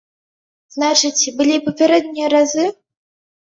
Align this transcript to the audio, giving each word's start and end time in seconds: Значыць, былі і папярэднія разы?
Значыць, 0.75 1.35
былі 1.41 1.53
і 1.59 1.63
папярэднія 1.67 2.35
разы? 2.39 2.69